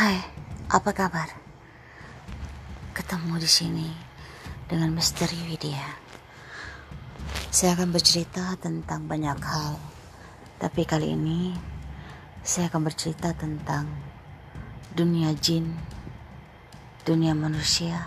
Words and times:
Hai, 0.00 0.16
apa 0.72 0.96
kabar? 0.96 1.28
Ketemu 2.96 3.36
di 3.36 3.44
sini 3.44 3.88
dengan 4.64 4.96
Misteri 4.96 5.36
Widya. 5.44 5.92
Saya 7.52 7.76
akan 7.76 7.92
bercerita 7.92 8.56
tentang 8.56 9.04
banyak 9.04 9.36
hal, 9.36 9.76
tapi 10.56 10.88
kali 10.88 11.12
ini 11.12 11.52
saya 12.40 12.72
akan 12.72 12.88
bercerita 12.88 13.36
tentang 13.36 13.92
dunia 14.96 15.36
jin, 15.36 15.68
dunia 17.04 17.36
manusia, 17.36 18.00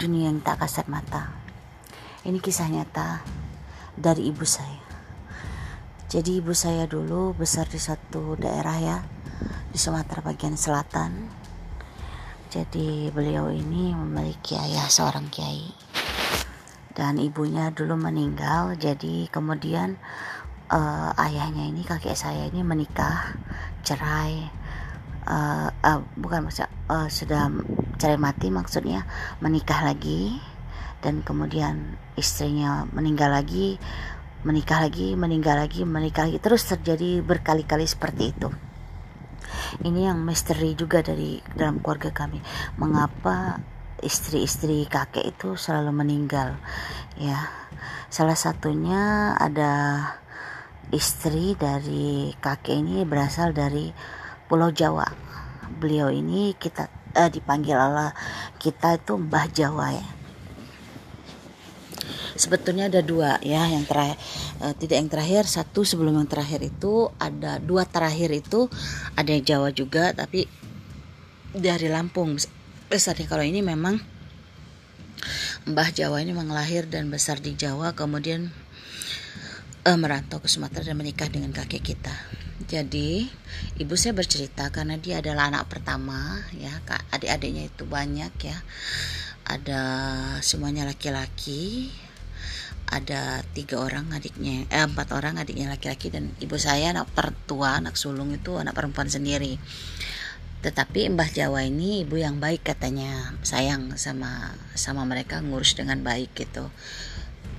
dunia 0.00 0.32
yang 0.32 0.40
tak 0.40 0.64
kasat 0.64 0.88
mata. 0.88 1.28
Ini 2.24 2.40
kisah 2.40 2.72
nyata 2.72 3.20
dari 4.00 4.32
ibu 4.32 4.48
saya. 4.48 4.80
Jadi 6.08 6.40
ibu 6.40 6.56
saya 6.56 6.88
dulu 6.88 7.36
besar 7.36 7.68
di 7.68 7.76
satu 7.76 8.32
daerah 8.40 8.80
ya 8.80 9.19
di 9.70 9.78
Sumatera 9.78 10.20
bagian 10.20 10.58
selatan. 10.58 11.30
Jadi 12.50 13.14
beliau 13.14 13.46
ini 13.54 13.94
memiliki 13.94 14.58
ayah 14.58 14.90
seorang 14.90 15.30
kiai 15.30 15.70
dan 16.98 17.22
ibunya 17.22 17.70
dulu 17.70 17.94
meninggal. 17.94 18.74
Jadi 18.74 19.30
kemudian 19.30 19.94
uh, 20.70 21.14
ayahnya 21.14 21.70
ini 21.70 21.86
kakek 21.86 22.18
saya 22.18 22.50
ini 22.50 22.66
menikah, 22.66 23.38
cerai, 23.86 24.50
uh, 25.30 25.70
uh, 25.70 26.00
bukan 26.18 26.50
masa 26.50 26.66
uh, 26.90 27.06
sudah 27.06 27.46
cerai 28.02 28.18
mati 28.18 28.50
maksudnya 28.50 29.06
menikah 29.38 29.86
lagi 29.86 30.38
dan 31.00 31.22
kemudian 31.24 31.96
istrinya 32.18 32.84
meninggal 32.92 33.32
lagi 33.32 33.80
menikah 34.44 34.80
lagi 34.80 35.16
meninggal 35.16 35.56
lagi 35.56 35.84
menikah 35.84 36.28
lagi 36.28 36.40
terus 36.40 36.64
terjadi 36.64 37.20
berkali-kali 37.20 37.84
seperti 37.84 38.32
itu 38.32 38.48
ini 39.82 40.06
yang 40.06 40.20
misteri 40.22 40.74
juga 40.74 41.00
dari 41.00 41.40
dalam 41.54 41.80
keluarga 41.80 42.10
kami. 42.10 42.42
Mengapa 42.76 43.62
istri-istri 44.00 44.88
kakek 44.90 45.36
itu 45.36 45.54
selalu 45.56 45.92
meninggal? 45.94 46.58
Ya 47.16 47.50
salah 48.10 48.36
satunya 48.36 49.34
ada 49.38 50.04
istri 50.90 51.54
dari 51.54 52.34
kakek 52.38 52.76
ini 52.82 53.06
berasal 53.06 53.54
dari 53.54 53.94
Pulau 54.50 54.74
Jawa. 54.74 55.06
Beliau 55.78 56.10
ini 56.10 56.52
kita 56.58 56.90
eh, 57.14 57.30
dipanggil 57.30 57.78
Allah. 57.78 58.12
Kita 58.58 58.98
itu 58.98 59.16
Mbah 59.16 59.46
Jawa 59.50 59.88
ya 59.94 60.19
sebetulnya 62.40 62.88
ada 62.88 63.04
dua 63.04 63.36
ya. 63.44 63.68
Yang 63.68 63.92
terakhir 63.92 64.16
uh, 64.64 64.74
tidak 64.80 64.96
yang 64.96 65.10
terakhir 65.12 65.42
satu 65.44 65.84
sebelum 65.84 66.16
yang 66.16 66.28
terakhir 66.28 66.64
itu 66.64 67.12
ada 67.20 67.60
dua 67.60 67.84
terakhir 67.84 68.32
itu 68.32 68.72
ada 69.14 69.28
yang 69.28 69.44
Jawa 69.44 69.68
juga 69.76 70.16
tapi 70.16 70.48
dari 71.52 71.92
Lampung 71.92 72.40
besarnya 72.88 73.26
kalau 73.26 73.42
ini 73.42 73.60
memang 73.60 73.98
Mbah 75.68 75.92
Jawa 75.92 76.24
ini 76.24 76.32
memang 76.32 76.56
dan 76.88 77.12
besar 77.12 77.36
di 77.36 77.52
Jawa 77.52 77.92
kemudian 77.92 78.48
uh, 79.84 79.98
merantau 80.00 80.40
ke 80.40 80.48
Sumatera 80.48 80.92
dan 80.92 80.96
menikah 80.96 81.28
dengan 81.28 81.52
kakek 81.52 81.84
kita. 81.84 82.14
Jadi 82.64 83.28
ibu 83.82 83.94
saya 83.96 84.16
bercerita 84.16 84.68
karena 84.72 84.96
dia 84.96 85.18
adalah 85.18 85.50
anak 85.50 85.68
pertama 85.68 86.38
ya 86.56 86.72
adik-adiknya 87.12 87.68
itu 87.68 87.84
banyak 87.84 88.32
ya. 88.40 88.58
Ada 89.44 89.82
semuanya 90.40 90.86
laki-laki 90.86 91.90
ada 92.90 93.46
tiga 93.54 93.78
orang 93.78 94.10
adiknya 94.10 94.66
eh, 94.66 94.82
empat 94.82 95.14
orang 95.14 95.38
adiknya 95.38 95.70
laki-laki 95.70 96.10
dan 96.10 96.34
ibu 96.42 96.58
saya 96.58 96.90
anak 96.90 97.06
pertua 97.14 97.78
anak 97.78 97.94
sulung 97.94 98.34
itu 98.34 98.58
anak 98.58 98.74
perempuan 98.74 99.06
sendiri. 99.06 99.56
Tetapi 100.60 101.08
Mbah 101.16 101.30
Jawa 101.32 101.64
ini 101.64 102.04
ibu 102.04 102.20
yang 102.20 102.36
baik 102.36 102.66
katanya 102.66 103.32
sayang 103.40 103.96
sama 103.96 104.52
sama 104.76 105.06
mereka 105.08 105.40
ngurus 105.40 105.78
dengan 105.78 106.02
baik 106.04 106.34
gitu. 106.36 106.68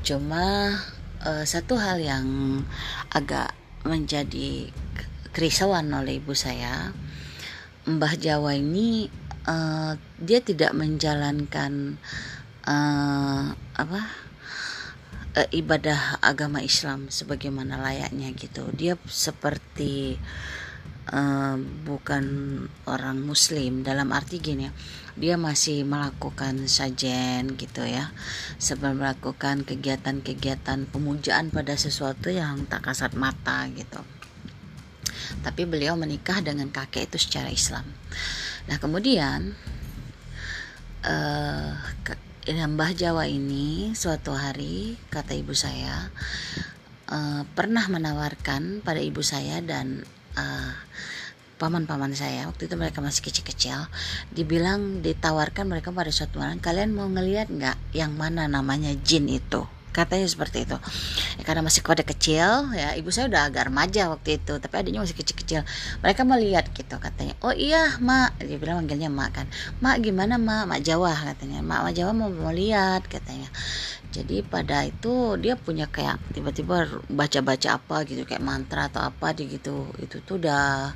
Cuma 0.05 0.75
uh, 1.23 1.43
satu 1.47 1.79
hal 1.79 1.97
yang 2.03 2.27
agak 3.09 3.55
menjadi 3.81 4.69
kerisauan 5.31 5.89
oleh 5.95 6.21
ibu 6.21 6.35
saya 6.37 6.93
Mbah 7.87 8.13
Jawa 8.19 8.53
ini 8.53 9.09
uh, 9.49 9.97
dia 10.21 10.39
tidak 10.43 10.75
menjalankan 10.77 11.97
uh, 12.69 13.57
apa 13.73 14.01
uh, 15.37 15.47
ibadah 15.51 16.19
agama 16.23 16.63
Islam 16.63 17.07
sebagaimana 17.07 17.79
layaknya 17.79 18.31
gitu. 18.35 18.67
Dia 18.75 18.99
seperti 19.07 20.19
uh, 21.11 21.57
bukan 21.85 22.25
orang 22.87 23.21
Muslim 23.23 23.83
dalam 23.83 24.11
arti 24.11 24.39
gini 24.39 24.67
dia 25.19 25.35
masih 25.35 25.83
melakukan 25.83 26.71
sajen 26.71 27.59
gitu 27.59 27.83
ya. 27.83 28.15
Sebelum 28.55 29.03
melakukan 29.03 29.67
kegiatan-kegiatan 29.67 30.87
pemujaan 30.87 31.51
pada 31.51 31.75
sesuatu 31.75 32.31
yang 32.31 32.63
tak 32.67 32.87
kasat 32.87 33.11
mata 33.19 33.67
gitu. 33.75 33.99
Tapi 35.43 35.67
beliau 35.67 35.99
menikah 35.99 36.39
dengan 36.39 36.71
kakek 36.71 37.11
itu 37.11 37.17
secara 37.19 37.51
Islam. 37.51 37.83
Nah 38.71 38.77
kemudian 38.79 39.55
uh, 41.03 41.75
Mbah 42.41 42.97
Jawa 42.97 43.29
ini 43.29 43.93
suatu 43.93 44.33
hari 44.33 44.97
kata 45.13 45.37
ibu 45.37 45.53
saya 45.53 46.09
uh, 47.05 47.45
pernah 47.53 47.85
menawarkan 47.85 48.81
pada 48.81 48.97
ibu 48.97 49.21
saya 49.21 49.61
dan 49.61 50.01
uh, 50.33 50.73
paman-paman 51.61 52.17
saya. 52.17 52.49
Waktu 52.49 52.65
itu 52.65 52.73
mereka 52.81 52.97
masih 52.97 53.29
kecil-kecil 53.29 53.85
dibilang 54.33 55.05
ditawarkan 55.05 55.69
mereka 55.69 55.93
pada 55.93 56.09
suatu 56.09 56.41
malam 56.41 56.57
kalian 56.57 56.97
mau 56.97 57.05
ngelihat 57.05 57.53
nggak 57.53 57.77
yang 57.93 58.17
mana 58.17 58.49
namanya 58.49 58.97
jin 59.05 59.29
itu 59.29 59.61
katanya 59.91 60.27
seperti 60.27 60.63
itu. 60.63 60.77
Ya, 61.37 61.43
karena 61.43 61.61
masih 61.61 61.83
kode 61.83 62.07
kecil 62.07 62.71
ya 62.71 62.95
ibu 62.95 63.11
saya 63.11 63.27
udah 63.27 63.51
agak 63.51 63.67
remaja 63.67 64.07
waktu 64.07 64.39
itu 64.39 64.57
tapi 64.57 64.73
adiknya 64.79 65.03
masih 65.03 65.15
kecil-kecil. 65.19 65.61
Mereka 65.99 66.23
melihat 66.23 66.65
gitu 66.71 66.95
katanya. 66.97 67.35
Oh 67.43 67.51
iya 67.51 67.99
mak 67.99 68.39
dia 68.39 68.55
bilang 68.55 68.83
manggilnya 68.83 69.11
mak 69.11 69.29
kan. 69.35 69.47
Mak 69.83 69.99
gimana 69.99 70.39
mak? 70.39 70.71
Mak 70.71 70.81
Jawa 70.81 71.11
katanya. 71.11 71.59
Mak 71.59 71.79
mak 71.91 71.93
Jawa 71.93 72.11
mau 72.15 72.31
mau 72.31 72.55
lihat 72.55 73.05
katanya. 73.11 73.51
Jadi 74.11 74.43
pada 74.43 74.83
itu 74.83 75.39
dia 75.39 75.55
punya 75.55 75.87
kayak 75.87 76.19
tiba-tiba 76.35 76.87
baca-baca 77.07 77.79
apa 77.79 78.03
gitu 78.03 78.27
kayak 78.27 78.43
mantra 78.43 78.91
atau 78.91 79.03
apa 79.03 79.35
di 79.35 79.47
gitu. 79.51 79.91
Itu 79.99 80.23
tuh 80.23 80.39
udah 80.39 80.95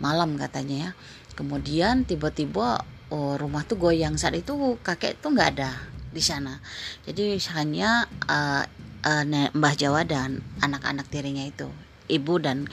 malam 0.00 0.36
katanya 0.36 0.76
ya. 0.76 0.90
Kemudian 1.34 2.06
tiba-tiba 2.06 2.84
oh, 3.12 3.34
rumah 3.36 3.64
tuh 3.68 3.76
goyang. 3.76 4.16
Saat 4.16 4.40
itu 4.40 4.80
kakek 4.80 5.20
tuh 5.20 5.32
nggak 5.32 5.50
ada 5.58 5.94
di 6.14 6.22
sana. 6.22 6.62
Jadi 7.02 7.34
hanya 7.58 8.06
uh, 8.30 8.62
uh, 9.02 9.24
Mbah 9.50 9.74
Jawa 9.74 10.06
dan 10.06 10.40
anak-anak 10.62 11.10
tirinya 11.10 11.42
itu, 11.42 11.66
ibu 12.06 12.38
dan 12.38 12.70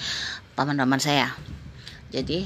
paman-paman 0.54 1.02
saya. 1.02 1.34
Jadi 2.14 2.46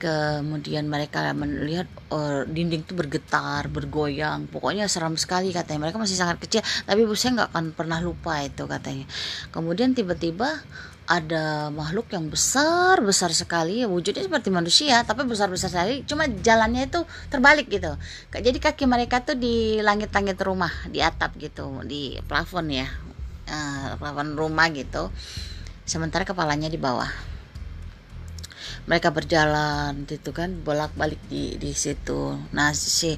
kemudian 0.00 0.88
mereka 0.88 1.28
melihat 1.36 1.84
uh, 2.08 2.48
dinding 2.48 2.88
itu 2.88 2.96
bergetar, 2.96 3.68
bergoyang, 3.68 4.48
pokoknya 4.48 4.88
seram 4.88 5.20
sekali 5.20 5.52
katanya. 5.52 5.86
Mereka 5.86 6.00
masih 6.00 6.16
sangat 6.16 6.40
kecil, 6.40 6.64
tapi 6.88 7.04
saya 7.12 7.44
nggak 7.44 7.50
akan 7.52 7.66
pernah 7.76 8.00
lupa 8.00 8.40
itu 8.40 8.64
katanya. 8.64 9.04
Kemudian 9.52 9.92
tiba-tiba 9.92 10.64
ada 11.10 11.68
makhluk 11.74 12.08
yang 12.16 12.32
besar 12.32 13.04
besar 13.04 13.34
sekali. 13.36 13.84
Wujudnya 13.84 14.24
seperti 14.24 14.48
manusia 14.48 15.04
tapi 15.04 15.28
besar 15.28 15.52
besar 15.52 15.68
sekali. 15.68 16.00
Cuma 16.08 16.24
jalannya 16.24 16.88
itu 16.88 17.04
terbalik 17.28 17.68
gitu. 17.68 17.92
Jadi 18.32 18.58
kaki 18.62 18.88
mereka 18.88 19.20
tuh 19.20 19.36
di 19.36 19.84
langit-langit 19.84 20.40
rumah 20.40 20.72
di 20.88 21.04
atap 21.04 21.36
gitu 21.36 21.84
di 21.84 22.16
plafon 22.24 22.72
ya. 22.72 22.88
Uh, 23.50 24.00
plafon 24.00 24.32
rumah 24.38 24.70
gitu. 24.72 25.12
Sementara 25.84 26.22
kepalanya 26.22 26.70
di 26.70 26.78
bawah 26.78 27.29
mereka 28.90 29.14
berjalan 29.14 30.02
gitu 30.10 30.34
kan 30.34 30.50
bolak-balik 30.66 31.22
di 31.30 31.54
di 31.62 31.70
situ. 31.70 32.34
Nah 32.50 32.74
si 32.74 33.14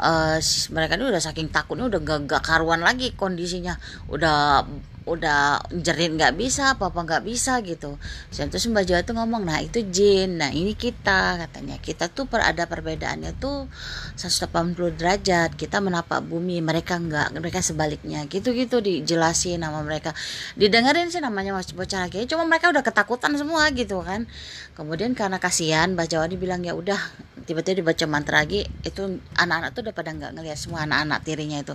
uh, 0.00 0.38
mereka 0.74 0.98
ini 0.98 1.04
udah 1.10 1.22
saking 1.22 1.50
takutnya 1.50 1.86
udah 1.86 2.00
gak, 2.02 2.20
gak 2.26 2.42
karuan 2.42 2.82
lagi 2.82 3.14
kondisinya. 3.14 3.78
Udah 4.10 4.66
udah 5.04 5.60
jerit 5.68 6.16
nggak 6.16 6.32
bisa 6.32 6.76
apa 6.76 6.88
apa 6.88 7.04
nggak 7.04 7.24
bisa 7.28 7.60
gitu. 7.60 8.00
Terus 8.32 8.64
Mbak 8.72 8.84
Jawa 8.88 9.00
tuh 9.04 9.14
ngomong 9.20 9.44
nah 9.44 9.60
itu 9.60 9.84
jin. 9.84 10.40
Nah 10.40 10.48
ini 10.48 10.72
kita 10.72 11.44
katanya. 11.44 11.76
Kita 11.76 12.08
tuh 12.08 12.24
per 12.24 12.40
ada 12.40 12.64
perbedaannya 12.64 13.36
tuh 13.36 13.68
180 14.16 14.96
derajat. 14.96 15.52
Kita 15.60 15.84
menapak 15.84 16.24
bumi 16.24 16.64
mereka 16.64 16.96
nggak 16.96 17.36
mereka 17.36 17.60
sebaliknya. 17.60 18.24
Gitu 18.32 18.56
gitu 18.56 18.80
dijelasin 18.80 19.60
nama 19.60 19.84
mereka. 19.84 20.16
Didengerin 20.56 21.12
sih 21.12 21.20
namanya 21.20 21.52
masih 21.52 21.76
bocah 21.76 22.08
lagi. 22.08 22.24
Cuma 22.24 22.48
mereka 22.48 22.72
udah 22.72 22.80
ketakutan 22.80 23.36
semua 23.36 23.68
gitu 23.76 24.00
kan. 24.00 24.24
Kemudian 24.72 25.12
karena 25.12 25.36
kasihan 25.36 25.92
Mbak 25.92 26.06
Jawa 26.08 26.26
dibilang 26.32 26.64
ya 26.64 26.72
udah 26.72 26.98
tiba-tiba 27.44 27.84
dibaca 27.84 28.04
mantra 28.08 28.40
lagi 28.40 28.64
itu 28.88 29.20
anak-anak 29.36 29.70
tuh 29.76 29.83
udah 29.84 29.92
pada 29.92 30.10
nggak 30.16 30.32
ngeliat 30.32 30.56
semua 30.56 30.88
anak-anak 30.88 31.20
tirinya 31.22 31.58
itu. 31.60 31.74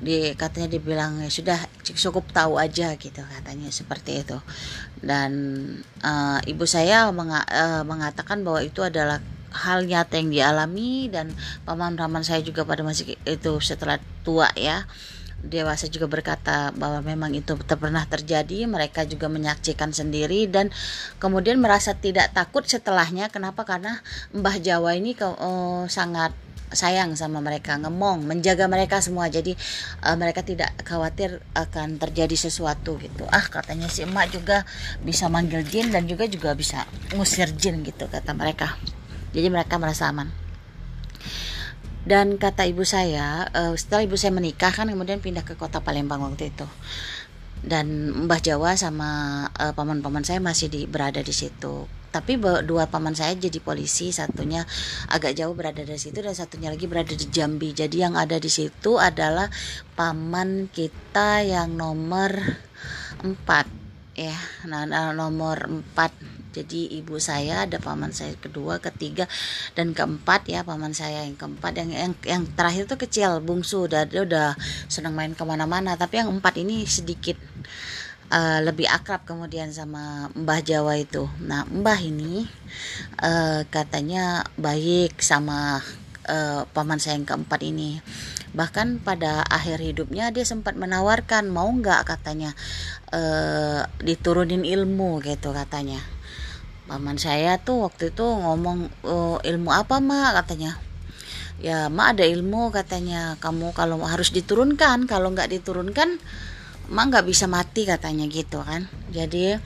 Di 0.00 0.32
katanya 0.32 0.72
dibilang 0.72 1.20
ya 1.20 1.28
sudah 1.28 1.60
cukup 1.84 2.24
tahu 2.32 2.56
aja 2.56 2.96
gitu 2.96 3.20
katanya 3.20 3.68
seperti 3.68 4.24
itu. 4.24 4.40
Dan 5.04 5.30
uh, 6.00 6.40
ibu 6.48 6.64
saya 6.64 7.12
menga 7.12 7.44
uh, 7.44 7.84
mengatakan 7.84 8.40
bahwa 8.40 8.64
itu 8.64 8.80
adalah 8.80 9.20
hal 9.56 9.88
nyata 9.88 10.20
yang 10.20 10.28
dialami 10.32 11.08
dan 11.08 11.32
paman-paman 11.64 12.20
saya 12.20 12.44
juga 12.44 12.64
pada 12.68 12.84
masih 12.84 13.16
itu 13.24 13.52
setelah 13.64 13.96
tua 14.20 14.52
ya 14.52 14.84
dewasa 15.44 15.86
juga 15.86 16.08
berkata 16.08 16.72
bahwa 16.74 17.04
memang 17.04 17.30
itu 17.36 17.54
pernah 17.56 18.02
terjadi 18.08 18.64
mereka 18.66 19.04
juga 19.04 19.28
menyaksikan 19.28 19.92
sendiri 19.92 20.48
dan 20.48 20.72
kemudian 21.20 21.60
merasa 21.60 21.92
tidak 21.92 22.32
takut 22.32 22.64
setelahnya. 22.64 23.28
Kenapa? 23.28 23.68
Karena 23.68 24.00
Mbah 24.32 24.56
Jawa 24.58 24.96
ini 24.96 25.14
oh, 25.22 25.84
sangat 25.86 26.32
sayang 26.66 27.14
sama 27.14 27.38
mereka 27.38 27.78
ngemong 27.78 28.26
menjaga 28.26 28.66
mereka 28.66 28.98
semua. 28.98 29.30
Jadi 29.30 29.54
uh, 30.02 30.16
mereka 30.18 30.42
tidak 30.42 30.74
khawatir 30.82 31.38
akan 31.54 32.00
terjadi 32.02 32.34
sesuatu 32.34 32.98
gitu. 32.98 33.22
Ah 33.30 33.46
katanya 33.46 33.86
si 33.86 34.02
emak 34.02 34.34
juga 34.34 34.66
bisa 35.04 35.30
manggil 35.30 35.62
jin 35.62 35.94
dan 35.94 36.10
juga 36.10 36.26
juga 36.26 36.58
bisa 36.58 36.82
ngusir 37.14 37.54
jin 37.54 37.86
gitu 37.86 38.10
kata 38.10 38.34
mereka. 38.34 38.74
Jadi 39.30 39.46
mereka 39.52 39.78
merasa 39.78 40.10
aman 40.10 40.45
dan 42.06 42.38
kata 42.38 42.70
ibu 42.70 42.86
saya 42.86 43.50
uh, 43.50 43.74
setelah 43.74 44.06
ibu 44.06 44.14
saya 44.14 44.30
menikah 44.30 44.70
kan 44.70 44.86
kemudian 44.86 45.18
pindah 45.18 45.42
ke 45.42 45.58
kota 45.58 45.82
Palembang 45.82 46.22
waktu 46.22 46.54
itu. 46.54 46.66
Dan 47.66 48.14
Mbah 48.30 48.38
Jawa 48.38 48.78
sama 48.78 49.42
uh, 49.58 49.74
paman-paman 49.74 50.22
saya 50.22 50.38
masih 50.38 50.70
di, 50.70 50.86
berada 50.86 51.18
di 51.18 51.34
situ. 51.34 51.90
Tapi 52.14 52.38
dua 52.38 52.86
paman 52.86 53.12
saya 53.12 53.34
jadi 53.34 53.58
polisi 53.58 54.14
satunya 54.14 54.62
agak 55.10 55.34
jauh 55.36 55.52
berada 55.52 55.82
di 55.82 55.98
situ 55.98 56.22
dan 56.22 56.32
satunya 56.32 56.70
lagi 56.70 56.86
berada 56.86 57.10
di 57.10 57.26
Jambi. 57.26 57.74
Jadi 57.74 58.06
yang 58.06 58.14
ada 58.14 58.38
di 58.38 58.48
situ 58.48 58.96
adalah 58.96 59.50
paman 59.98 60.70
kita 60.70 61.42
yang 61.42 61.74
nomor 61.74 62.32
empat 63.20 63.85
ya 64.16 64.34
nah, 64.64 64.88
nah 64.88 65.12
nomor 65.12 65.68
empat. 65.68 66.10
Jadi 66.56 66.88
ibu 66.96 67.20
saya 67.20 67.68
ada 67.68 67.76
paman 67.76 68.16
saya 68.16 68.32
kedua 68.40 68.80
ketiga 68.80 69.28
dan 69.76 69.92
keempat 69.92 70.48
ya 70.48 70.64
paman 70.64 70.96
saya 70.96 71.28
yang 71.28 71.36
keempat. 71.36 71.76
Yang 71.76 71.90
yang, 71.92 72.14
yang 72.24 72.42
terakhir 72.56 72.88
tuh 72.88 72.96
kecil 72.96 73.44
bungsu. 73.44 73.84
Udah 73.84 74.08
dia 74.08 74.24
udah 74.24 74.56
senang 74.88 75.12
main 75.12 75.36
ke 75.36 75.44
mana-mana. 75.44 76.00
Tapi 76.00 76.24
yang 76.24 76.32
empat 76.32 76.56
ini 76.56 76.88
sedikit 76.88 77.36
uh, 78.32 78.64
lebih 78.64 78.88
akrab 78.88 79.28
kemudian 79.28 79.68
sama 79.68 80.32
Mbah 80.32 80.60
Jawa 80.64 80.96
itu. 80.96 81.28
Nah, 81.44 81.68
Mbah 81.68 82.00
ini 82.00 82.48
uh, 83.20 83.62
katanya 83.68 84.48
baik 84.56 85.20
sama 85.20 85.84
uh, 86.26 86.62
paman 86.70 86.98
saya 86.98 87.16
yang 87.16 87.26
keempat 87.26 87.62
ini. 87.62 88.02
Bahkan 88.52 89.02
pada 89.02 89.46
akhir 89.46 89.82
hidupnya 89.82 90.30
dia 90.34 90.42
sempat 90.42 90.74
menawarkan 90.74 91.48
mau 91.48 91.70
nggak? 91.70 92.06
katanya. 92.06 92.52
Uh, 93.10 93.86
diturunin 94.02 94.66
ilmu 94.66 95.22
gitu 95.22 95.54
katanya. 95.54 96.02
Paman 96.86 97.18
saya 97.18 97.58
tuh 97.58 97.82
waktu 97.82 98.14
itu 98.14 98.22
ngomong 98.22 98.86
oh, 99.02 99.38
ilmu 99.42 99.74
apa 99.74 99.98
mak 99.98 100.38
katanya. 100.42 100.78
Ya 101.58 101.90
mak 101.90 102.18
ada 102.18 102.24
ilmu 102.26 102.70
katanya. 102.70 103.34
Kamu 103.42 103.74
kalau 103.74 103.98
harus 104.06 104.30
diturunkan 104.30 105.10
kalau 105.10 105.34
nggak 105.34 105.50
diturunkan 105.50 106.22
mak 106.86 107.04
nggak 107.10 107.26
bisa 107.26 107.50
mati 107.50 107.90
katanya 107.90 108.30
gitu 108.30 108.62
kan. 108.62 108.86
Jadi 109.10 109.58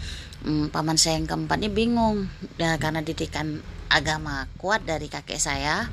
hmm, 0.48 0.72
paman 0.72 0.96
saya 0.96 1.20
yang 1.20 1.28
keempat 1.28 1.60
ini 1.60 1.68
bingung. 1.68 2.32
Ya 2.56 2.80
karena 2.80 3.04
didikan 3.04 3.60
agama 3.92 4.48
kuat 4.56 4.86
dari 4.88 5.10
kakek 5.12 5.36
saya 5.36 5.90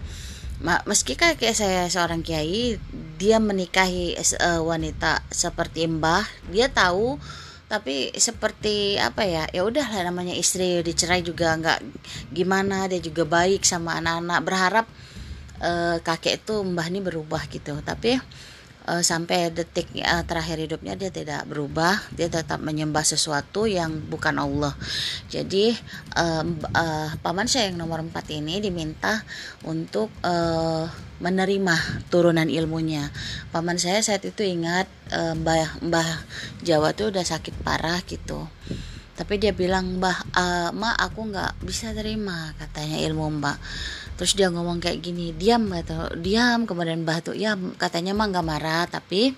meski 0.62 1.14
kakek 1.14 1.54
saya 1.54 1.86
seorang 1.86 2.26
kiai 2.26 2.82
dia 3.22 3.38
menikahi 3.38 4.18
uh, 4.18 4.62
wanita 4.66 5.22
seperti 5.30 5.86
mbah 5.86 6.26
dia 6.50 6.70
tahu 6.70 7.22
tapi 7.68 8.16
seperti 8.16 8.96
apa 8.96 9.28
ya 9.28 9.44
ya 9.52 9.62
udahlah 9.68 10.08
namanya 10.08 10.34
istri 10.34 10.80
dicerai 10.82 11.20
juga 11.22 11.52
nggak 11.60 11.80
gimana 12.32 12.88
dia 12.88 13.04
juga 13.04 13.28
baik 13.28 13.68
sama 13.68 14.00
anak-anak 14.00 14.40
berharap 14.42 14.86
uh, 15.62 15.98
kakek 16.02 16.42
itu 16.44 16.56
mbah 16.64 16.88
ini 16.90 17.00
berubah 17.02 17.44
gitu. 17.50 17.78
Tapi 17.82 18.18
uh, 18.88 19.04
sampai 19.04 19.52
detik 19.52 19.92
uh, 20.00 20.24
terakhir 20.24 20.58
hidupnya 20.64 20.96
dia 20.96 21.12
tidak 21.12 21.44
berubah 21.46 22.00
dia 22.16 22.32
tetap 22.32 22.64
menyembah 22.64 23.04
sesuatu 23.04 23.68
yang 23.68 24.00
bukan 24.08 24.40
Allah. 24.40 24.74
Jadi 25.28 25.76
uh, 26.16 26.44
uh, 26.74 27.10
paman 27.20 27.46
saya 27.46 27.70
yang 27.70 27.84
nomor 27.84 28.02
empat 28.02 28.32
ini 28.32 28.64
diminta 28.64 29.22
untuk 29.68 30.10
uh, 30.24 30.88
menerima 31.20 32.08
turunan 32.08 32.48
ilmunya. 32.48 33.12
Paman 33.52 33.78
saya 33.78 34.00
saat 34.00 34.24
itu 34.24 34.42
ingat 34.42 34.88
uh, 35.12 35.36
mbah 35.36 35.84
mbah 35.84 36.10
Jawa 36.64 36.96
tuh 36.96 37.12
udah 37.12 37.26
sakit 37.28 37.54
parah 37.62 38.00
gitu. 38.08 38.48
Tapi 39.18 39.42
dia 39.42 39.52
bilang 39.52 39.98
mbah 39.98 40.18
uh, 40.38 40.70
ma 40.72 40.94
aku 40.94 41.34
nggak 41.34 41.66
bisa 41.66 41.92
terima 41.92 42.54
katanya 42.62 43.02
ilmu 43.02 43.42
mbak 43.42 43.58
terus 44.18 44.34
dia 44.34 44.50
ngomong 44.50 44.82
kayak 44.82 45.00
gini 45.00 45.32
diam 45.32 45.70
atau 45.70 46.10
diam 46.18 46.66
kemudian 46.66 47.06
mbah 47.06 47.22
tuh 47.22 47.38
ya 47.38 47.54
katanya 47.78 48.18
mah 48.18 48.28
nggak 48.34 48.46
marah 48.46 48.84
tapi 48.90 49.38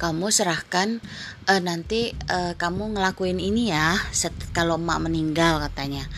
kamu 0.00 0.32
serahkan 0.32 1.02
uh, 1.44 1.60
nanti 1.60 2.16
uh, 2.32 2.56
kamu 2.56 2.96
ngelakuin 2.96 3.36
ini 3.36 3.68
ya 3.68 4.00
set, 4.10 4.32
kalau 4.56 4.80
emak 4.80 5.04
meninggal 5.04 5.60
katanya. 5.60 6.08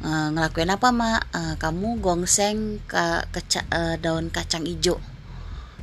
Uh, 0.00 0.32
ngelakuin 0.32 0.72
apa 0.72 0.88
mak 0.96 1.20
uh, 1.36 1.54
kamu 1.60 2.00
gongseng 2.00 2.80
ke, 2.88 3.04
ke 3.36 3.40
uh, 3.68 4.00
daun 4.00 4.32
kacang 4.32 4.64
hijau 4.64 4.96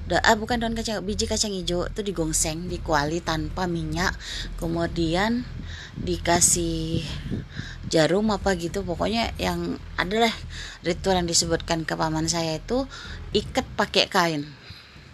da, 0.08 0.24
ah, 0.24 0.40
bukan 0.40 0.64
daun 0.64 0.72
kacang 0.72 1.04
biji 1.04 1.28
kacang 1.28 1.52
hijau. 1.52 1.84
Itu 1.92 2.00
digongseng 2.00 2.72
dikuali 2.72 3.20
tanpa 3.20 3.68
minyak. 3.68 4.16
Kemudian 4.56 5.44
dikasih 6.00 7.04
jarum 7.92 8.32
apa 8.32 8.56
gitu. 8.56 8.88
Pokoknya 8.88 9.36
yang 9.36 9.76
adalah 10.00 10.32
ritual 10.88 11.20
yang 11.20 11.28
disebutkan 11.28 11.84
ke 11.84 12.00
paman 12.00 12.32
saya 12.32 12.64
itu 12.64 12.88
ikat 13.36 13.68
pakai 13.76 14.08
kain. 14.08 14.44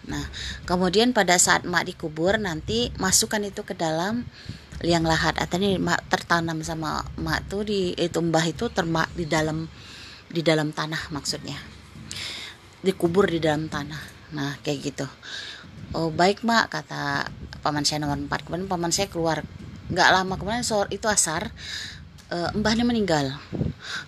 Nah 0.05 0.29
kemudian 0.69 1.09
pada 1.09 1.41
saat 1.41 1.65
mak 1.65 1.89
dikubur 1.89 2.37
nanti 2.37 2.93
masukkan 3.01 3.41
itu 3.41 3.65
ke 3.65 3.73
dalam 3.73 4.29
liang 4.85 5.09
lahat. 5.09 5.41
Atau 5.41 5.57
ini 5.57 5.81
mak 5.81 6.05
tertanam 6.05 6.61
sama 6.61 7.01
mak 7.17 7.49
tuh 7.49 7.65
di 7.65 7.97
itu 7.97 8.21
mbah 8.21 8.45
itu 8.45 8.69
termak 8.69 9.09
di 9.17 9.25
dalam 9.25 9.65
di 10.29 10.45
dalam 10.45 10.69
tanah 10.69 11.09
maksudnya. 11.09 11.57
Dikubur 12.85 13.25
di 13.25 13.41
dalam 13.41 13.71
tanah 13.71 14.12
nah 14.33 14.57
kayak 14.65 14.93
gitu 14.93 15.07
oh 15.93 16.09
baik 16.09 16.41
mak 16.41 16.73
kata 16.73 17.29
paman 17.61 17.85
saya 17.85 18.01
nomor 18.03 18.17
4 18.17 18.49
kemudian 18.49 18.67
paman 18.67 18.89
saya 18.89 19.07
keluar 19.07 19.45
nggak 19.93 20.09
lama 20.09 20.33
kemudian 20.35 20.65
sore 20.65 20.89
itu 20.91 21.05
asar 21.05 21.53
uh, 22.33 22.49
Mbah 22.57 22.73
ini 22.73 22.83
meninggal. 22.83 23.25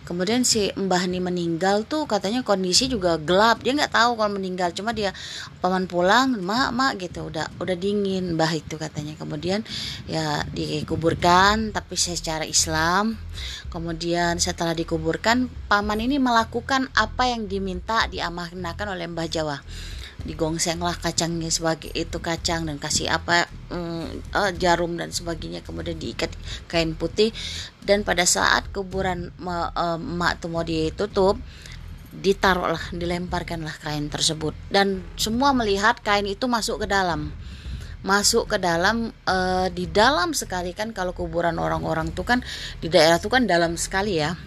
Kemudian 0.07 0.47
si 0.47 0.71
Mbah 0.73 1.05
ini 1.05 1.21
meninggal 1.21 1.85
tuh 1.85 2.09
katanya 2.09 2.41
kondisi 2.41 2.89
juga 2.89 3.21
gelap. 3.21 3.61
Dia 3.61 3.77
nggak 3.77 3.93
tahu 3.93 4.17
kalau 4.17 4.31
meninggal. 4.33 4.73
Cuma 4.73 4.95
dia 4.95 5.13
paman 5.61 5.85
pulang, 5.85 6.39
mak 6.41 6.73
mak 6.73 6.97
gitu. 6.97 7.29
Udah 7.29 7.45
udah 7.61 7.75
dingin 7.77 8.33
Mbah 8.33 8.51
itu 8.57 8.81
katanya. 8.81 9.13
Kemudian 9.19 9.61
ya 10.09 10.41
dikuburkan 10.49 11.69
tapi 11.75 11.93
secara 11.99 12.47
Islam. 12.47 13.19
Kemudian 13.69 14.39
setelah 14.39 14.71
dikuburkan, 14.71 15.51
paman 15.67 15.99
ini 15.99 16.15
melakukan 16.15 16.87
apa 16.95 17.27
yang 17.27 17.51
diminta 17.51 18.07
diamanahkan 18.07 18.87
oleh 18.87 19.05
Mbah 19.11 19.27
Jawa 19.27 19.59
digongseng 20.25 20.81
lah 20.81 20.97
kacangnya 20.97 21.53
sebagai 21.53 21.93
itu 21.93 22.17
kacang 22.17 22.65
dan 22.65 22.81
kasih 22.81 23.13
apa 23.13 23.45
mm, 23.69 24.33
uh, 24.33 24.51
jarum 24.57 24.97
dan 24.97 25.13
sebagainya 25.13 25.61
kemudian 25.61 26.01
diikat 26.01 26.33
kain 26.65 26.97
putih. 26.97 27.29
Dan 27.85 28.01
pada 28.01 28.25
saat 28.25 28.65
kuburan 28.73 29.29
uh, 29.45 30.01
mak 30.01 30.41
tuh 30.41 30.49
mau 30.49 30.65
ditutup 30.65 31.37
ditaruhlah 32.15 32.81
dilemparkanlah 32.95 33.77
kain 33.77 34.09
tersebut. 34.09 34.57
Dan 34.73 35.05
semua 35.15 35.53
melihat 35.53 36.01
kain 36.01 36.25
itu 36.25 36.49
masuk 36.49 36.83
ke 36.83 36.87
dalam. 36.89 37.29
Masuk 38.01 38.49
ke 38.49 38.57
dalam 38.57 39.13
uh, 39.29 39.67
di 39.69 39.89
dalam 39.89 40.33
sekali 40.33 40.73
kan 40.73 40.93
kalau 40.93 41.13
kuburan 41.13 41.57
orang-orang 41.57 42.13
tuh 42.13 42.25
kan 42.25 42.41
di 42.81 42.89
daerah 42.89 43.17
tuh 43.17 43.33
kan 43.33 43.45
dalam 43.49 43.77
sekali 43.77 44.21
ya 44.21 44.37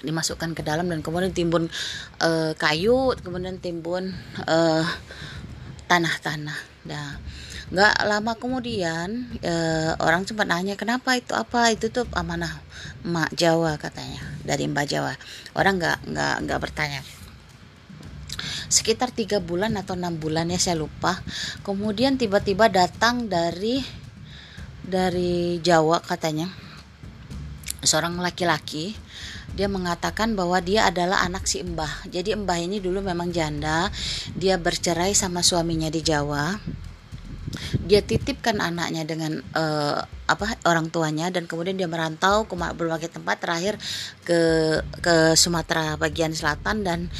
dimasukkan 0.00 0.56
ke 0.56 0.62
dalam 0.64 0.88
dan 0.88 1.04
kemudian 1.04 1.32
timbun 1.32 1.68
uh, 2.20 2.52
kayu 2.56 3.12
kemudian 3.20 3.60
timbun 3.60 4.12
uh, 4.48 4.84
tanah-tanah. 5.88 6.58
Nah 6.88 7.20
nggak 7.70 7.94
lama 8.02 8.34
kemudian 8.34 9.30
uh, 9.46 9.94
orang 10.02 10.26
sempat 10.26 10.50
nanya 10.50 10.74
kenapa 10.74 11.14
itu? 11.14 11.30
Apa 11.36 11.70
itu 11.70 11.86
tuh 11.92 12.08
amanah 12.18 12.58
mak 13.06 13.30
Jawa? 13.36 13.78
katanya 13.78 14.22
dari 14.42 14.66
Mbak 14.66 14.86
Jawa. 14.90 15.14
Orang 15.54 15.78
nggak 15.78 16.10
nggak 16.10 16.34
nggak 16.46 16.60
bertanya. 16.60 17.00
Sekitar 18.70 19.12
tiga 19.14 19.38
bulan 19.38 19.76
atau 19.78 19.94
enam 19.94 20.16
bulan 20.18 20.50
ya 20.50 20.58
saya 20.58 20.80
lupa. 20.80 21.20
Kemudian 21.62 22.18
tiba-tiba 22.18 22.66
datang 22.72 23.30
dari 23.30 23.82
dari 24.80 25.62
Jawa 25.62 26.02
katanya 26.02 26.50
seorang 27.82 28.16
laki-laki 28.20 28.96
dia 29.54 29.66
mengatakan 29.66 30.38
bahwa 30.38 30.62
dia 30.62 30.86
adalah 30.86 31.26
anak 31.26 31.44
si 31.50 31.58
Embah. 31.58 32.06
Jadi 32.06 32.34
Embah 32.34 32.58
ini 32.62 32.78
dulu 32.78 33.02
memang 33.02 33.34
janda, 33.34 33.90
dia 34.38 34.54
bercerai 34.56 35.10
sama 35.12 35.42
suaminya 35.42 35.90
di 35.90 36.00
Jawa. 36.00 36.58
dia 37.82 37.98
titipkan 37.98 38.62
anaknya 38.62 39.02
dengan 39.02 39.42
uh, 39.58 39.98
apa 40.30 40.54
orang 40.70 40.86
tuanya 40.94 41.34
dan 41.34 41.50
kemudian 41.50 41.74
dia 41.74 41.90
merantau 41.90 42.46
ke 42.46 42.54
berbagai 42.54 43.10
tempat 43.10 43.42
terakhir 43.42 43.74
ke 44.22 44.38
ke 45.02 45.34
Sumatera 45.34 45.98
bagian 45.98 46.30
selatan 46.30 46.86
dan 46.86 47.10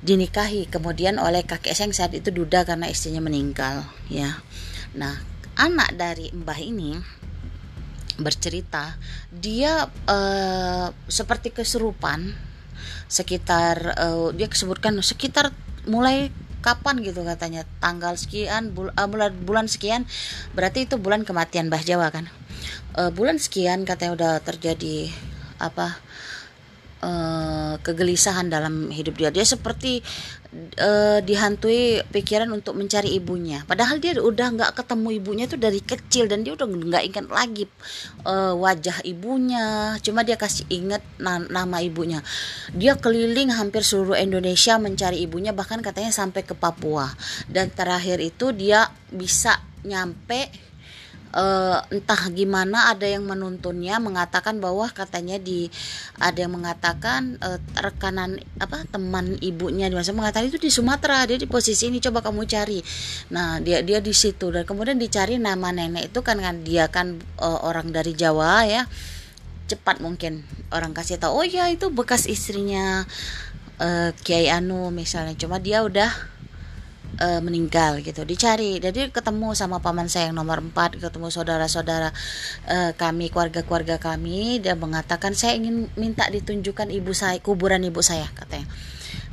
dinikahi 0.00 0.64
kemudian 0.64 1.20
oleh 1.20 1.44
kakek 1.44 1.76
saya 1.76 1.92
yang 1.92 1.96
saat 1.96 2.12
itu 2.16 2.32
duda 2.32 2.64
karena 2.64 2.88
istrinya 2.88 3.20
meninggal 3.20 3.84
ya 4.08 4.40
nah 4.96 5.20
anak 5.60 5.92
dari 5.92 6.32
mbah 6.32 6.56
ini 6.56 6.96
bercerita 8.20 8.96
dia 9.32 9.88
uh, 10.08 10.88
seperti 11.08 11.52
kesurupan 11.52 12.36
sekitar 13.10 13.98
uh, 13.98 14.30
dia 14.30 14.46
sebutkan 14.52 14.94
sekitar 15.02 15.50
mulai 15.88 16.30
kapan 16.60 17.00
gitu 17.00 17.24
katanya 17.24 17.64
tanggal 17.80 18.14
sekian 18.14 18.76
bul 18.76 18.92
uh, 18.92 19.08
bulan 19.08 19.32
bulan 19.42 19.66
sekian 19.66 20.04
berarti 20.52 20.84
itu 20.84 21.00
bulan 21.00 21.24
kematian 21.24 21.72
Mbah 21.72 21.82
Jawa 21.82 22.12
kan 22.12 22.28
uh, 23.00 23.10
bulan 23.10 23.40
sekian 23.40 23.88
katanya 23.88 24.12
udah 24.14 24.32
terjadi 24.44 25.10
apa 25.60 25.96
uh, 27.04 27.74
kegelisahan 27.80 28.48
dalam 28.48 28.88
hidup 28.92 29.16
dia. 29.20 29.30
Dia 29.32 29.44
seperti 29.44 30.04
uh, 30.80 31.18
dihantui 31.22 32.02
pikiran 32.10 32.50
untuk 32.50 32.74
mencari 32.74 33.14
ibunya. 33.14 33.62
Padahal 33.66 34.02
dia 34.02 34.18
udah 34.18 34.48
nggak 34.56 34.72
ketemu 34.82 35.08
ibunya 35.22 35.44
itu 35.46 35.56
dari 35.56 35.80
kecil 35.82 36.26
dan 36.26 36.42
dia 36.42 36.58
udah 36.58 36.66
nggak 36.66 37.04
ingat 37.06 37.26
lagi 37.30 37.64
uh, 38.26 38.54
wajah 38.58 39.02
ibunya. 39.06 39.96
Cuma 40.02 40.26
dia 40.26 40.34
kasih 40.34 40.66
ingat 40.70 41.02
na 41.22 41.38
nama 41.38 41.78
ibunya. 41.82 42.22
Dia 42.74 42.98
keliling 42.98 43.54
hampir 43.54 43.86
seluruh 43.86 44.18
Indonesia 44.18 44.76
mencari 44.76 45.22
ibunya 45.22 45.54
bahkan 45.54 45.78
katanya 45.80 46.10
sampai 46.10 46.42
ke 46.42 46.54
Papua. 46.58 47.10
Dan 47.46 47.70
terakhir 47.70 48.18
itu 48.18 48.50
dia 48.50 48.90
bisa 49.10 49.58
nyampe 49.86 50.69
uh, 51.34 51.78
entah 51.90 52.22
gimana 52.30 52.90
ada 52.90 53.06
yang 53.06 53.26
menuntunnya 53.26 53.98
mengatakan 54.02 54.58
bahwa 54.58 54.86
katanya 54.90 55.38
di 55.38 55.70
ada 56.18 56.46
yang 56.46 56.54
mengatakan 56.54 57.38
uh, 57.42 57.58
rekanan 57.78 58.42
apa 58.58 58.86
teman 58.90 59.38
ibunya 59.42 59.86
di 59.86 59.94
masa 59.94 60.14
mengatakan 60.14 60.50
itu 60.50 60.58
di 60.58 60.70
Sumatera 60.70 61.26
dia 61.26 61.38
di 61.38 61.46
posisi 61.46 61.90
ini 61.90 62.02
coba 62.02 62.22
kamu 62.24 62.46
cari. 62.46 62.80
Nah 63.34 63.62
dia 63.62 63.82
dia 63.82 64.02
di 64.02 64.14
situ. 64.14 64.50
Dan 64.50 64.66
kemudian 64.66 64.98
dicari 64.98 65.38
nama 65.38 65.70
nenek 65.70 66.10
itu 66.10 66.20
kan 66.22 66.38
kan 66.38 66.62
dia 66.66 66.90
kan 66.90 67.18
uh, 67.38 67.60
orang 67.66 67.94
dari 67.94 68.12
Jawa 68.14 68.66
ya. 68.66 68.82
Cepat 69.70 70.02
mungkin 70.02 70.42
orang 70.74 70.90
kasih 70.90 71.22
tahu 71.22 71.30
oh 71.42 71.46
ya 71.46 71.70
itu 71.70 71.94
bekas 71.94 72.26
istrinya 72.26 73.06
uh, 73.78 74.10
Kiai 74.26 74.50
Anu 74.50 74.90
misalnya. 74.90 75.38
Cuma 75.38 75.62
dia 75.62 75.86
udah 75.86 76.10
uh, 77.18 77.40
meninggal 77.42 77.98
gitu. 78.04 78.22
Dicari. 78.22 78.78
Jadi 78.78 79.10
ketemu 79.10 79.56
sama 79.58 79.82
paman 79.82 80.06
saya 80.06 80.30
yang 80.30 80.38
nomor 80.38 80.62
4 80.62 81.02
ketemu 81.02 81.28
saudara-saudara 81.32 82.14
uh, 82.70 82.90
kami 82.94 83.32
keluarga-keluarga 83.32 83.98
kami. 83.98 84.62
Dia 84.62 84.78
mengatakan 84.78 85.34
saya 85.34 85.58
ingin 85.58 85.90
minta 85.98 86.28
ditunjukkan 86.30 86.92
ibu 86.94 87.10
saya 87.10 87.40
kuburan 87.42 87.82
ibu 87.82 87.98
saya 88.04 88.28
katanya. 88.36 88.70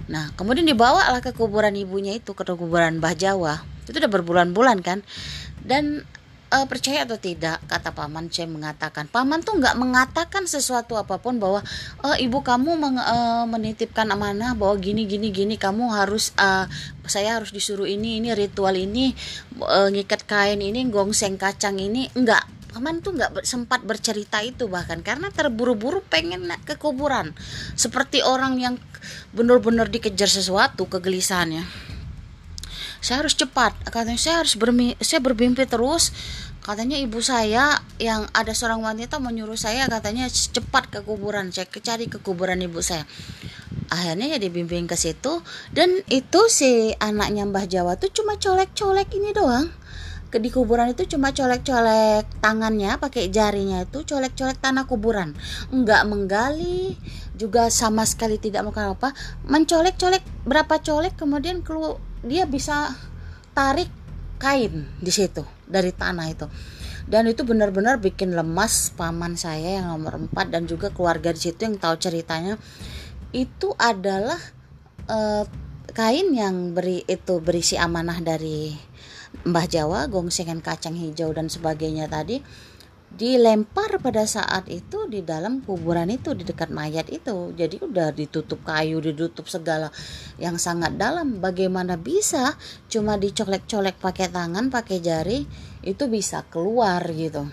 Nah 0.08 0.34
kemudian 0.34 0.66
dibawa 0.66 1.12
lah 1.12 1.22
ke 1.22 1.36
kuburan 1.36 1.76
ibunya 1.78 2.16
itu 2.18 2.34
ke 2.34 2.44
kuburan 2.48 2.98
Mbah 2.98 3.14
Jawa. 3.14 3.62
Itu 3.86 4.00
udah 4.00 4.12
berbulan-bulan 4.12 4.82
kan. 4.82 5.06
Dan 5.62 6.08
uh, 6.52 6.66
percaya 6.66 7.04
atau 7.04 7.20
tidak 7.20 7.60
kata 7.68 7.92
paman 7.92 8.32
saya 8.32 8.48
mengatakan. 8.48 9.08
Paman 9.08 9.44
tuh 9.44 9.60
nggak 9.60 9.76
mengatakan 9.76 10.48
sesuatu 10.48 10.96
apa 10.96 11.20
pun 11.20 11.40
bahwa 11.40 11.64
uh, 12.04 12.18
ibu 12.20 12.40
kamu 12.44 12.80
meng, 12.80 12.98
uh, 13.00 13.46
menitipkan 13.48 14.08
amanah 14.12 14.56
bahwa 14.56 14.76
gini 14.80 15.04
gini 15.08 15.32
gini 15.32 15.56
kamu 15.60 15.92
harus 15.92 16.32
uh, 16.40 16.66
saya 17.08 17.40
harus 17.40 17.52
disuruh 17.52 17.88
ini 17.88 18.20
ini 18.20 18.32
ritual 18.36 18.76
ini 18.76 19.12
uh, 19.60 19.92
ngikat 19.92 20.28
kain 20.28 20.60
ini 20.64 20.88
gongseng 20.88 21.36
kacang 21.36 21.80
ini. 21.80 22.08
Enggak 22.16 22.44
paman 22.68 23.02
tuh 23.02 23.18
nggak 23.18 23.42
sempat 23.42 23.82
bercerita 23.82 24.38
itu 24.46 24.70
bahkan 24.70 25.02
karena 25.02 25.34
terburu-buru 25.34 26.06
pengen 26.06 26.46
ke 26.62 26.78
kuburan. 26.78 27.34
Seperti 27.74 28.22
orang 28.22 28.62
yang 28.62 28.76
benar-benar 29.34 29.90
dikejar 29.90 30.28
sesuatu 30.28 30.86
kegelisahannya 30.86 31.97
saya 33.00 33.26
harus 33.26 33.38
cepat. 33.38 33.74
Katanya 33.88 34.20
saya 34.20 34.36
harus 34.44 34.58
bermi 34.58 34.98
saya 35.00 35.20
bermimpi 35.22 35.66
terus. 35.70 36.12
Katanya 36.68 37.00
ibu 37.00 37.24
saya 37.24 37.80
yang 37.96 38.28
ada 38.36 38.52
seorang 38.52 38.84
wanita 38.84 39.24
menyuruh 39.24 39.56
saya 39.56 39.88
katanya 39.88 40.28
cepat 40.28 40.92
ke 40.92 41.00
kuburan 41.00 41.48
saya 41.48 41.64
cari 41.72 42.12
ke 42.12 42.20
kuburan 42.20 42.60
ibu 42.60 42.84
saya. 42.84 43.08
Akhirnya 43.88 44.36
ya 44.36 44.38
dibimbing 44.38 44.84
ke 44.84 45.00
situ 45.00 45.40
dan 45.72 46.04
itu 46.12 46.42
si 46.52 46.92
anaknya 47.00 47.48
Mbah 47.48 47.72
Jawa 47.72 47.96
tuh 47.96 48.12
cuma 48.12 48.36
colek-colek 48.36 49.08
ini 49.16 49.32
doang. 49.32 49.72
Ke 50.28 50.44
di 50.44 50.52
kuburan 50.52 50.92
itu 50.92 51.08
cuma 51.08 51.32
colek-colek 51.32 52.28
tangannya 52.44 53.00
pakai 53.00 53.32
jarinya 53.32 53.88
itu 53.88 54.04
colek-colek 54.04 54.60
tanah 54.60 54.84
kuburan. 54.92 55.40
Enggak 55.72 56.04
menggali 56.04 57.00
juga 57.40 57.72
sama 57.72 58.04
sekali 58.04 58.36
tidak 58.44 58.68
melakukan 58.68 58.92
apa 58.98 59.10
mencolek-colek 59.48 60.26
berapa 60.44 60.84
colek 60.84 61.16
kemudian 61.16 61.64
keluar 61.64 61.96
dia 62.26 62.50
bisa 62.50 62.94
tarik 63.54 63.90
kain 64.38 64.86
di 65.02 65.12
situ 65.14 65.46
dari 65.66 65.94
tanah 65.94 66.28
itu. 66.30 66.48
Dan 67.08 67.24
itu 67.32 67.48
benar-benar 67.48 68.04
bikin 68.04 68.36
lemas 68.36 68.92
paman 68.92 69.40
saya 69.40 69.80
yang 69.80 69.88
nomor 69.96 70.28
4 70.28 70.52
dan 70.52 70.68
juga 70.68 70.92
keluarga 70.92 71.32
di 71.32 71.40
situ 71.40 71.64
yang 71.64 71.80
tahu 71.80 71.96
ceritanya. 71.96 72.60
Itu 73.32 73.74
adalah 73.80 74.40
uh, 75.08 75.48
kain 75.96 76.36
yang 76.36 76.76
beri 76.76 77.08
itu 77.08 77.40
berisi 77.40 77.80
amanah 77.80 78.20
dari 78.20 78.76
Mbah 79.48 79.68
Jawa 79.72 80.12
gongsengan 80.12 80.60
kacang 80.60 81.00
hijau 81.00 81.32
dan 81.32 81.48
sebagainya 81.48 82.12
tadi 82.12 82.44
dilempar 83.08 84.04
pada 84.04 84.28
saat 84.28 84.68
itu 84.68 85.08
di 85.08 85.24
dalam 85.24 85.64
kuburan 85.64 86.12
itu 86.12 86.36
di 86.36 86.44
dekat 86.44 86.68
mayat 86.68 87.08
itu. 87.08 87.56
Jadi 87.56 87.80
udah 87.80 88.12
ditutup 88.12 88.60
kayu 88.68 89.00
ditutup 89.00 89.48
segala 89.48 89.90
yang 90.36 90.60
sangat 90.60 91.00
dalam. 91.00 91.40
Bagaimana 91.40 91.96
bisa 91.96 92.60
cuma 92.92 93.16
dicolek-colek 93.16 93.96
pakai 93.98 94.28
tangan 94.28 94.68
pakai 94.68 95.00
jari 95.00 95.48
itu 95.88 96.04
bisa 96.12 96.44
keluar 96.52 97.00
gitu. 97.16 97.48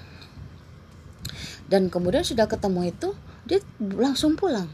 Dan 1.71 1.89
kemudian 1.89 2.27
sudah 2.27 2.51
ketemu 2.51 2.91
itu 2.91 3.15
dia 3.47 3.63
langsung 3.81 4.35
pulang 4.35 4.69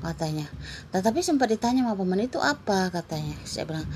katanya. 0.00 0.48
Tetapi 0.90 1.20
sempat 1.20 1.52
ditanya 1.52 1.84
sama 1.84 1.94
pemen 1.94 2.24
itu 2.24 2.40
apa? 2.40 2.88
katanya. 2.88 3.36
Saya 3.44 3.68
bilang 3.68 3.86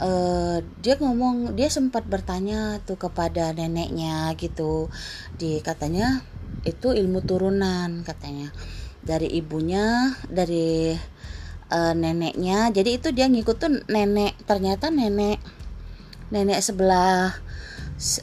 uh, 0.00 0.58
dia 0.80 0.94
ngomong 0.98 1.54
dia 1.54 1.68
sempat 1.70 2.06
bertanya 2.08 2.80
tuh 2.82 2.98
kepada 2.98 3.52
neneknya 3.52 4.32
gitu. 4.38 4.88
Di 5.36 5.60
katanya 5.60 6.22
itu 6.66 6.94
ilmu 6.94 7.22
turunan 7.22 8.02
katanya. 8.02 8.50
Dari 9.04 9.28
ibunya 9.36 10.16
dari 10.26 10.96
uh, 11.70 11.94
neneknya. 11.94 12.72
Jadi 12.72 12.90
itu 12.96 13.08
dia 13.12 13.28
ngikut 13.28 13.56
tuh 13.60 13.70
nenek 13.86 14.34
ternyata 14.48 14.88
nenek 14.88 15.38
nenek 16.32 16.58
sebelah 16.64 17.43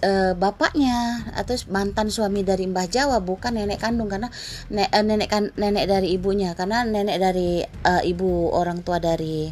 uh, 0.02 0.34
bapaknya 0.38 1.26
atau 1.34 1.58
mantan 1.74 2.14
suami 2.14 2.46
dari 2.46 2.70
Mbah 2.70 2.88
Jawa 2.88 3.18
bukan 3.20 3.58
nenek 3.58 3.82
kandung. 3.82 4.08
Karena 4.08 4.30
ne, 4.70 4.86
uh, 4.86 5.04
nenek 5.04 5.30
kan 5.30 5.50
nenek 5.58 5.86
dari 5.90 6.14
ibunya. 6.14 6.54
Karena 6.54 6.86
nenek 6.86 7.18
dari 7.18 7.66
uh, 7.66 8.02
ibu 8.06 8.54
orang 8.54 8.86
tua 8.86 9.02
dari 9.02 9.50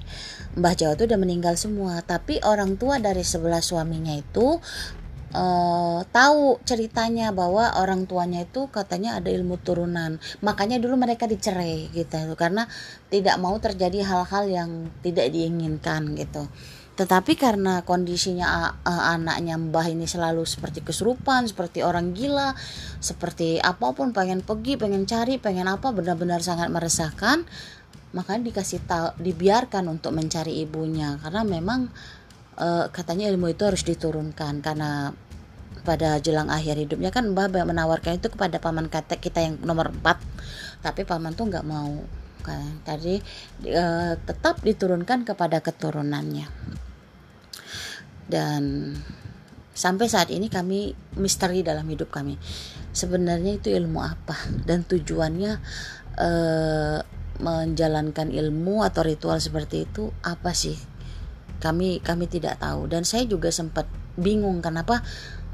Mbah 0.58 0.76
Jawa 0.78 0.94
itu 0.94 1.10
udah 1.10 1.20
meninggal 1.20 1.56
semua. 1.58 2.02
Tapi 2.06 2.42
orang 2.46 2.78
tua 2.78 3.02
dari 3.02 3.26
sebelah 3.26 3.62
suaminya 3.62 4.14
itu 4.14 4.62
uh, 5.34 6.00
tahu 6.06 6.62
ceritanya 6.62 7.34
bahwa 7.34 7.82
orang 7.82 8.06
tuanya 8.06 8.46
itu 8.46 8.70
katanya 8.70 9.18
ada 9.18 9.34
ilmu 9.34 9.58
turunan. 9.60 10.22
Makanya 10.46 10.78
dulu 10.78 10.96
mereka 10.98 11.26
dicerai 11.26 11.90
gitu. 11.90 12.38
Karena 12.38 12.70
tidak 13.10 13.36
mau 13.42 13.58
terjadi 13.58 14.06
hal-hal 14.06 14.46
yang 14.46 14.70
tidak 15.02 15.34
diinginkan 15.34 16.14
gitu 16.14 16.46
tetapi 17.00 17.40
karena 17.40 17.88
kondisinya 17.88 18.76
uh, 18.84 19.04
anaknya 19.16 19.56
mbah 19.56 19.88
ini 19.88 20.04
selalu 20.04 20.44
seperti 20.44 20.84
kesurupan 20.84 21.48
seperti 21.48 21.80
orang 21.80 22.12
gila 22.12 22.52
seperti 23.00 23.64
apa 23.64 23.96
pun 23.96 24.12
pengen 24.12 24.44
pergi 24.44 24.76
pengen 24.76 25.08
cari 25.08 25.40
pengen 25.40 25.72
apa 25.72 25.96
benar-benar 25.96 26.44
sangat 26.44 26.68
meresahkan 26.68 27.48
makanya 28.10 28.50
dikasih 28.50 28.82
tahu 28.90 29.08
dibiarkan 29.22 29.86
untuk 29.90 30.16
mencari 30.18 30.66
ibunya. 30.66 31.18
Karena 31.22 31.46
memang 31.46 31.90
e, 32.58 32.90
katanya 32.90 33.30
ilmu 33.30 33.54
itu 33.54 33.64
harus 33.66 33.86
diturunkan. 33.86 34.66
Karena 34.66 35.14
pada 35.86 36.18
jelang 36.20 36.50
akhir 36.52 36.76
hidupnya 36.76 37.10
kan 37.14 37.32
Mbah 37.32 37.50
menawarkan 37.66 38.20
itu 38.20 38.28
kepada 38.30 38.60
paman 38.60 38.92
kata 38.92 39.16
kita 39.18 39.40
yang 39.40 39.56
nomor 39.64 39.96
4 39.96 40.84
tapi 40.84 41.06
paman 41.06 41.38
tuh 41.38 41.50
nggak 41.50 41.66
mau. 41.66 42.02
Kan? 42.42 42.82
Tadi 42.82 43.22
e, 43.68 43.86
tetap 44.18 44.64
diturunkan 44.66 45.28
kepada 45.28 45.62
keturunannya 45.62 46.50
dan 48.30 48.94
sampai 49.74 50.06
saat 50.06 50.30
ini 50.30 50.48
kami 50.48 50.94
misteri 51.18 51.66
dalam 51.66 51.90
hidup 51.90 52.14
kami. 52.14 52.38
Sebenarnya 52.94 53.58
itu 53.58 53.74
ilmu 53.74 54.00
apa? 54.00 54.38
Dan 54.66 54.86
tujuannya 54.86 55.52
eh, 56.18 57.00
menjalankan 57.40 58.30
ilmu 58.30 58.84
atau 58.84 59.02
ritual 59.02 59.40
seperti 59.42 59.88
itu 59.90 60.14
apa 60.22 60.54
sih? 60.54 60.78
Kami 61.60 62.00
kami 62.06 62.30
tidak 62.30 62.62
tahu. 62.62 62.88
Dan 62.88 63.04
saya 63.04 63.26
juga 63.26 63.50
sempat 63.50 63.90
bingung 64.20 64.60
kenapa 64.60 65.00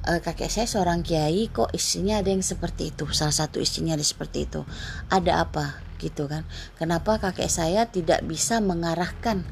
uh, 0.10 0.20
kakek 0.22 0.50
saya 0.50 0.68
seorang 0.70 1.02
kiai 1.06 1.50
kok 1.50 1.70
istrinya 1.74 2.22
ada 2.22 2.34
yang 2.34 2.42
seperti 2.42 2.94
itu 2.94 3.06
salah 3.14 3.34
satu 3.34 3.62
istrinya 3.62 3.98
ada 3.98 4.06
seperti 4.06 4.46
itu. 4.50 4.62
Ada 5.10 5.46
apa? 5.46 5.82
Gitu 5.98 6.30
kan. 6.30 6.46
Kenapa 6.78 7.18
kakek 7.18 7.50
saya 7.50 7.90
tidak 7.90 8.26
bisa 8.26 8.62
mengarahkan 8.62 9.46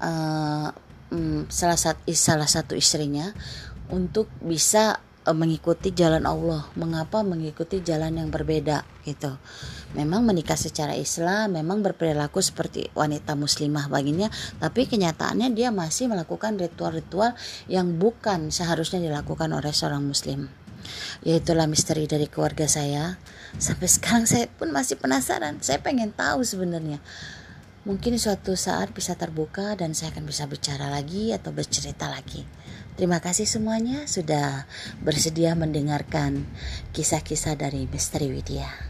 uh, 0.00 0.72
um, 1.10 1.46
salah 1.50 1.76
satu 1.78 2.06
salah 2.14 2.48
satu 2.48 2.78
istrinya 2.78 3.34
untuk 3.90 4.30
bisa 4.40 5.02
uh, 5.26 5.36
mengikuti 5.36 5.92
jalan 5.92 6.24
Allah. 6.24 6.66
Mengapa 6.78 7.20
mengikuti 7.26 7.82
jalan 7.82 8.16
yang 8.16 8.28
berbeda 8.30 8.86
gitu. 9.04 9.34
Memang 9.90 10.22
menikah 10.22 10.54
secara 10.54 10.94
Islam 10.94 11.58
memang 11.58 11.82
berperilaku 11.82 12.38
seperti 12.38 12.94
wanita 12.94 13.34
muslimah 13.34 13.90
baginya 13.90 14.30
tapi 14.62 14.86
kenyataannya 14.86 15.50
dia 15.50 15.74
masih 15.74 16.06
melakukan 16.06 16.54
ritual-ritual 16.54 17.34
yang 17.66 17.98
bukan 17.98 18.54
seharusnya 18.54 19.02
dilakukan 19.02 19.50
oleh 19.50 19.74
seorang 19.74 20.06
muslim. 20.06 20.46
Yaitulah 21.26 21.68
misteri 21.68 22.06
dari 22.08 22.30
keluarga 22.30 22.64
saya. 22.70 23.18
Sampai 23.58 23.90
sekarang 23.90 24.24
saya 24.30 24.46
pun 24.46 24.70
masih 24.70 24.94
penasaran. 24.94 25.58
Saya 25.58 25.82
pengen 25.82 26.14
tahu 26.14 26.46
sebenarnya 26.46 27.02
mungkin 27.88 28.20
suatu 28.20 28.58
saat 28.58 28.92
bisa 28.92 29.16
terbuka 29.16 29.78
dan 29.78 29.96
saya 29.96 30.12
akan 30.12 30.28
bisa 30.28 30.44
bicara 30.44 30.92
lagi 30.92 31.32
atau 31.32 31.54
bercerita 31.54 32.08
lagi 32.12 32.44
Terima 33.00 33.16
kasih 33.16 33.48
semuanya 33.48 34.04
sudah 34.04 34.68
bersedia 35.00 35.56
mendengarkan 35.56 36.44
kisah-kisah 36.92 37.56
dari 37.56 37.88
Misteri 37.88 38.28
Widya. 38.28 38.89